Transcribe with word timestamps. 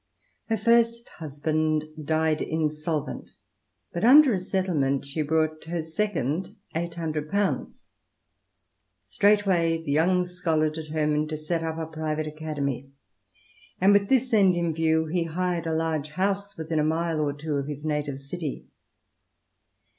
Her 0.45 0.57
first 0.57 1.09
husband 1.09 1.83
died 2.05 2.41
insolvent, 2.41 3.35
but 3.93 4.03
under 4.03 4.33
a 4.33 4.39
settlement 4.39 5.05
she 5.05 5.21
brought 5.21 5.65
her 5.65 5.83
second 5.83 6.55
eight 6.75 6.95
hundred 6.95 7.29
pounds. 7.29 7.83
Straightway 9.03 9.77
the 9.77 9.91
young 9.91 10.23
scholar 10.23 10.71
determined 10.71 11.29
to 11.29 11.37
set 11.37 11.61
up 11.61 11.77
a 11.77 11.85
private 11.85 12.25
academy, 12.25 12.89
and 13.79 13.93
with 13.93 14.09
this 14.09 14.33
end 14.33 14.55
in 14.55 14.73
view 14.73 15.05
he 15.05 15.25
hired 15.25 15.67
a 15.67 15.71
large 15.75 16.09
house 16.09 16.57
within 16.57 16.79
a 16.79 16.83
mile 16.83 17.19
or 17.21 17.31
two 17.33 17.57
of 17.57 17.67
his 17.67 17.85
native 17.85 18.17
city. 18.17 18.65